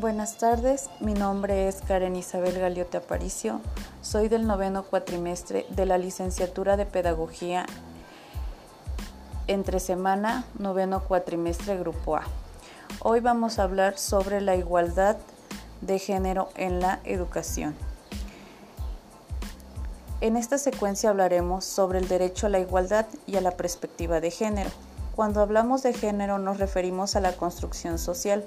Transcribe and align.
Buenas 0.00 0.36
tardes, 0.36 0.90
mi 1.00 1.12
nombre 1.12 1.66
es 1.66 1.80
Karen 1.80 2.14
Isabel 2.14 2.56
Galiote 2.56 2.98
Aparicio, 2.98 3.60
soy 4.00 4.28
del 4.28 4.46
noveno 4.46 4.84
cuatrimestre 4.84 5.66
de 5.70 5.86
la 5.86 5.98
licenciatura 5.98 6.76
de 6.76 6.86
Pedagogía 6.86 7.66
entre 9.48 9.80
semana, 9.80 10.44
noveno 10.56 11.02
cuatrimestre 11.02 11.76
Grupo 11.78 12.14
A. 12.14 12.22
Hoy 13.00 13.18
vamos 13.18 13.58
a 13.58 13.64
hablar 13.64 13.98
sobre 13.98 14.40
la 14.40 14.54
igualdad 14.54 15.16
de 15.80 15.98
género 15.98 16.50
en 16.54 16.78
la 16.78 17.00
educación. 17.02 17.74
En 20.20 20.36
esta 20.36 20.58
secuencia 20.58 21.10
hablaremos 21.10 21.64
sobre 21.64 21.98
el 21.98 22.06
derecho 22.06 22.46
a 22.46 22.50
la 22.50 22.60
igualdad 22.60 23.06
y 23.26 23.34
a 23.34 23.40
la 23.40 23.50
perspectiva 23.50 24.20
de 24.20 24.30
género. 24.30 24.70
Cuando 25.16 25.40
hablamos 25.40 25.82
de 25.82 25.92
género 25.92 26.38
nos 26.38 26.58
referimos 26.58 27.16
a 27.16 27.20
la 27.20 27.32
construcción 27.32 27.98
social 27.98 28.46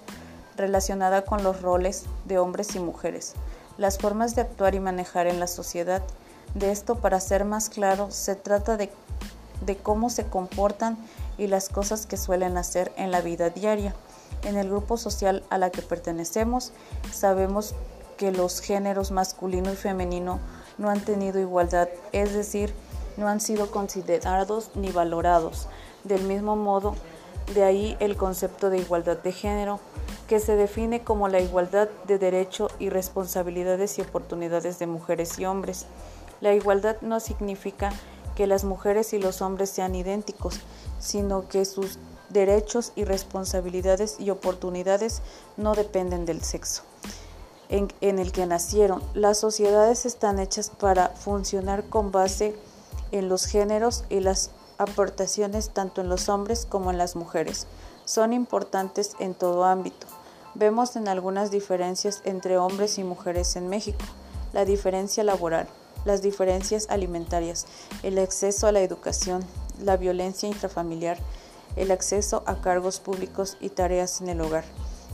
relacionada 0.62 1.24
con 1.24 1.44
los 1.44 1.62
roles 1.62 2.06
de 2.26 2.40
hombres 2.40 2.76
y 2.76 2.80
mujeres, 2.80 3.34
las 3.78 3.98
formas 3.98 4.36
de 4.36 4.42
actuar 4.42 4.76
y 4.76 4.80
manejar 4.80 5.28
en 5.28 5.40
la 5.40 5.48
sociedad. 5.48 6.02
De 6.56 6.72
esto, 6.72 6.96
para 6.96 7.20
ser 7.20 7.44
más 7.46 7.70
claro, 7.70 8.12
se 8.12 8.36
trata 8.36 8.78
de, 8.78 8.90
de 9.66 9.76
cómo 9.78 10.10
se 10.10 10.26
comportan 10.26 10.98
y 11.38 11.48
las 11.48 11.70
cosas 11.70 12.06
que 12.06 12.18
suelen 12.18 12.58
hacer 12.58 12.92
en 12.96 13.12
la 13.12 13.22
vida 13.22 13.50
diaria. 13.50 13.94
En 14.44 14.58
el 14.58 14.70
grupo 14.70 14.98
social 14.98 15.44
a 15.50 15.58
la 15.58 15.70
que 15.70 15.82
pertenecemos, 15.82 16.72
sabemos 17.12 17.76
que 18.18 18.32
los 18.32 18.62
géneros 18.62 19.12
masculino 19.12 19.72
y 19.72 19.76
femenino 19.76 20.40
no 20.78 20.90
han 20.90 21.02
tenido 21.02 21.40
igualdad, 21.40 21.90
es 22.12 22.34
decir, 22.34 22.74
no 23.18 23.28
han 23.28 23.42
sido 23.42 23.72
considerados 23.72 24.72
ni 24.76 24.92
valorados. 24.92 25.68
Del 26.04 26.24
mismo 26.24 26.56
modo, 26.56 26.96
de 27.54 27.64
ahí 27.64 27.98
el 28.00 28.18
concepto 28.18 28.70
de 28.70 28.80
igualdad 28.80 29.18
de 29.18 29.32
género, 29.32 29.80
que 30.32 30.40
se 30.40 30.56
define 30.56 31.04
como 31.04 31.28
la 31.28 31.42
igualdad 31.42 31.90
de 32.08 32.18
derecho 32.18 32.70
y 32.80 32.88
responsabilidades 32.88 33.98
y 33.98 34.02
oportunidades 34.02 34.80
de 34.80 34.88
mujeres 34.88 35.38
y 35.38 35.46
hombres. 35.46 35.88
La 36.40 36.54
igualdad 36.54 36.96
no 37.02 37.20
significa 37.20 37.92
que 38.34 38.48
las 38.48 38.64
mujeres 38.64 39.12
y 39.12 39.20
los 39.20 39.42
hombres 39.42 39.72
sean 39.72 39.94
idénticos, 39.94 40.62
sino 41.02 41.50
que 41.50 41.66
sus 41.66 42.00
derechos 42.30 42.94
y 42.96 43.04
responsabilidades 43.04 44.22
y 44.22 44.30
oportunidades 44.30 45.22
no 45.58 45.76
dependen 45.76 46.24
del 46.24 46.42
sexo 46.42 46.84
en, 47.68 47.92
en, 48.00 48.18
el 48.18 48.32
que 48.32 48.46
nacieron. 48.46 49.04
Las 49.14 49.38
sociedades 49.38 50.06
están 50.06 50.40
hechas 50.40 50.70
para 50.70 51.10
funcionar 51.10 51.84
con 51.90 52.14
base 52.14 52.56
en 53.12 53.28
los 53.28 53.48
géneros 53.48 54.06
y 54.08 54.22
las 54.22 54.52
aportaciones 54.78 55.72
tanto 55.72 56.00
en 56.00 56.08
los 56.08 56.30
hombres 56.30 56.66
como 56.66 56.90
en 56.90 56.98
las 56.98 57.18
mujeres. 57.18 57.68
Son 58.06 58.32
importantes 58.32 59.18
en 59.20 59.34
todo 59.34 59.66
ámbito. 59.66 60.08
Vemos 60.54 60.98
en 60.98 61.08
algunas 61.08 61.50
diferencias 61.50 62.22
entre 62.26 62.58
hombres 62.58 62.98
y 62.98 63.06
mujeres 63.06 63.56
en 63.56 63.70
México. 63.70 64.04
La 64.52 64.66
diferencia 64.66 65.24
laboral, 65.24 65.68
las 66.04 66.22
diferencias 66.22 66.88
alimentarias, 66.90 67.66
el 68.04 68.20
acceso 68.20 68.68
a 68.68 68.74
la 68.74 68.82
educación, 68.82 69.46
la 69.82 69.96
violencia 69.96 70.50
intrafamiliar, 70.50 71.18
el 71.78 71.90
acceso 71.92 72.44
a 72.46 72.60
cargos 72.60 73.00
públicos 73.00 73.56
y 73.62 73.70
tareas 73.70 74.20
en 74.20 74.28
el 74.28 74.42
hogar 74.42 74.66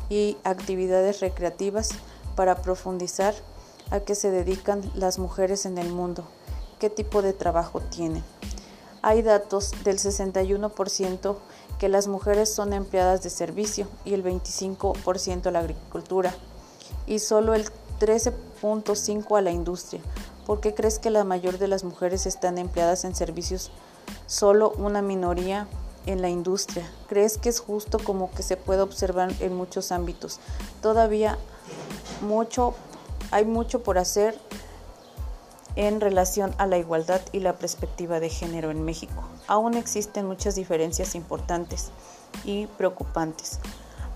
y 0.10 0.38
actividades 0.44 1.20
recreativas 1.20 1.90
para 2.36 2.64
profundizar 2.64 3.36
a 3.92 4.00
qué 4.00 4.16
se 4.16 4.32
dedican 4.32 4.82
las 4.96 5.20
mujeres 5.20 5.68
en 5.68 5.78
el 5.78 5.90
mundo, 5.90 6.24
qué 6.80 6.90
tipo 6.90 7.22
de 7.22 7.34
trabajo 7.34 7.80
tienen. 7.80 8.24
Hay 9.04 9.22
datos 9.22 9.72
del 9.84 10.00
61% 10.00 11.36
que 11.80 11.90
las 11.90 12.08
mujeres 12.08 12.54
son 12.54 12.74
empleadas 12.74 13.22
de 13.24 13.30
servicio 13.30 13.88
y 14.06 14.14
el 14.14 14.24
25% 14.24 15.48
a 15.48 15.52
la 15.52 15.60
agricultura 15.60 16.34
y 17.06 17.20
solo 17.20 17.54
el 17.54 17.66
13.5% 18.00 19.38
a 19.38 19.42
la 19.42 19.52
industria. 19.52 20.02
¿Por 20.46 20.60
qué 20.60 20.74
crees 20.74 21.00
que 21.00 21.10
la 21.10 21.24
mayor 21.24 21.58
de 21.58 21.68
las 21.68 21.84
mujeres 21.84 22.26
están 22.26 22.58
empleadas 22.58 23.04
en 23.04 23.16
servicios? 23.16 23.72
Solo 24.26 24.72
una 24.78 25.02
minoría 25.02 25.68
en 26.06 26.22
la 26.22 26.30
industria. 26.30 26.90
¿Crees 27.08 27.38
que 27.38 27.50
es 27.50 27.60
justo 27.60 28.00
como 28.00 28.32
que 28.32 28.44
se 28.44 28.58
puede 28.58 28.82
observar 28.82 29.32
en 29.42 29.56
muchos 29.56 29.92
ámbitos? 29.92 30.40
Todavía 30.82 31.38
mucho, 32.22 32.74
hay 33.32 33.46
mucho 33.46 33.84
por 33.84 33.98
hacer 33.98 34.40
en 35.76 36.02
relación 36.02 36.56
a 36.58 36.66
la 36.66 36.78
igualdad 36.78 37.22
y 37.32 37.42
la 37.42 37.58
perspectiva 37.58 38.20
de 38.20 38.30
género 38.30 38.72
en 38.72 38.84
México. 38.84 39.27
Aún 39.48 39.76
existen 39.76 40.28
muchas 40.28 40.56
diferencias 40.56 41.16
importantes 41.16 41.92
y 42.44 42.68
preocupantes. 42.68 43.60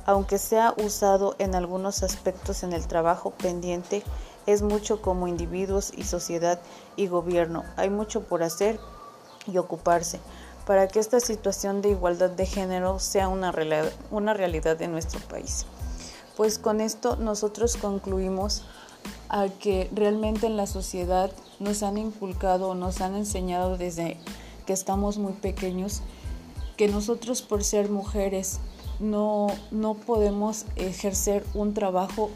Aunque 0.05 0.37
se 0.37 0.59
ha 0.59 0.73
usado 0.83 1.35
en 1.39 1.55
algunos 1.55 2.03
aspectos 2.03 2.63
en 2.63 2.73
el 2.73 2.87
trabajo 2.87 3.31
pendiente, 3.31 4.03
es 4.45 4.61
mucho 4.61 5.01
como 5.01 5.27
individuos 5.27 5.93
y 5.95 6.03
sociedad 6.03 6.59
y 6.95 7.07
gobierno. 7.07 7.63
Hay 7.77 7.89
mucho 7.89 8.23
por 8.23 8.43
hacer 8.43 8.79
y 9.47 9.57
ocuparse 9.57 10.19
para 10.65 10.87
que 10.87 10.99
esta 10.99 11.19
situación 11.19 11.81
de 11.81 11.89
igualdad 11.89 12.29
de 12.29 12.45
género 12.45 12.99
sea 12.99 13.27
una, 13.27 13.53
una 14.11 14.33
realidad 14.33 14.81
en 14.81 14.91
nuestro 14.91 15.19
país. 15.21 15.65
Pues 16.37 16.57
con 16.57 16.81
esto 16.81 17.15
nosotros 17.15 17.77
concluimos 17.77 18.63
a 19.29 19.47
que 19.47 19.89
realmente 19.93 20.47
en 20.47 20.57
la 20.57 20.67
sociedad 20.67 21.31
nos 21.59 21.83
han 21.83 21.97
inculcado 21.97 22.69
o 22.69 22.75
nos 22.75 23.01
han 23.01 23.15
enseñado 23.15 23.77
desde 23.77 24.17
que 24.65 24.73
estamos 24.73 25.17
muy 25.17 25.33
pequeños 25.33 26.01
que 26.77 26.87
nosotros 26.87 27.41
por 27.41 27.63
ser 27.63 27.89
mujeres 27.89 28.59
no, 28.99 29.47
no 29.71 29.93
podemos 29.95 30.65
ejercer 30.75 31.45
un 31.53 31.73
trabajo 31.73 32.29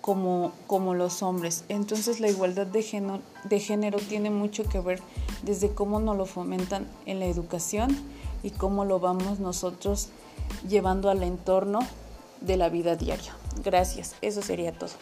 como, 0.00 0.52
como 0.66 0.94
los 0.94 1.22
hombres. 1.22 1.64
Entonces 1.68 2.20
la 2.20 2.28
igualdad 2.28 2.66
de 2.66 2.82
género, 2.82 3.20
de 3.44 3.60
género 3.60 3.98
tiene 3.98 4.30
mucho 4.30 4.64
que 4.64 4.80
ver 4.80 5.00
desde 5.42 5.70
cómo 5.74 6.00
nos 6.00 6.16
lo 6.16 6.26
fomentan 6.26 6.88
en 7.06 7.20
la 7.20 7.26
educación 7.26 7.96
y 8.42 8.50
cómo 8.50 8.84
lo 8.84 9.00
vamos 9.00 9.40
nosotros 9.40 10.08
llevando 10.68 11.10
al 11.10 11.22
entorno 11.22 11.80
de 12.40 12.56
la 12.56 12.68
vida 12.68 12.96
diaria. 12.96 13.34
Gracias, 13.62 14.14
eso 14.22 14.42
sería 14.42 14.72
todo. 14.72 14.92